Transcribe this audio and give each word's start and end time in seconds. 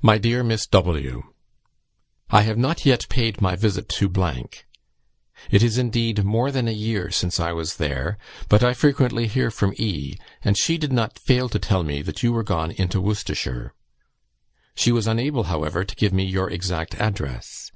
"MY 0.00 0.18
DEAR 0.18 0.44
MISS 0.44 0.68
W, 0.68 1.32
"I 2.30 2.42
have 2.42 2.56
not 2.56 2.86
yet 2.86 3.08
paid 3.08 3.40
my 3.40 3.56
visit 3.56 3.88
to; 3.88 4.08
it 5.50 5.64
is, 5.64 5.76
indeed, 5.76 6.22
more 6.22 6.52
than 6.52 6.68
a 6.68 6.72
year 6.72 7.10
since 7.10 7.40
I 7.40 7.50
was 7.50 7.74
there, 7.74 8.18
but 8.48 8.62
I 8.62 8.72
frequently 8.72 9.26
hear 9.26 9.50
from 9.50 9.74
E., 9.76 10.14
and 10.42 10.56
she 10.56 10.78
did 10.78 10.92
not 10.92 11.18
fail 11.18 11.48
to 11.48 11.58
tell 11.58 11.82
me 11.82 12.02
that 12.02 12.22
you 12.22 12.32
were 12.32 12.44
gone 12.44 12.70
into 12.70 13.00
Worcestershire; 13.00 13.74
she 14.76 14.92
was 14.92 15.08
unable, 15.08 15.42
however, 15.50 15.82
to 15.84 15.96
give 15.96 16.12
me 16.12 16.22
your 16.24 16.48
exact 16.48 16.94
address. 16.94 17.72